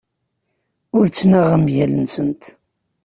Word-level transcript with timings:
Ur 0.97 1.05
ttnaɣeɣ 1.09 1.55
mgal-nsent. 1.59 2.43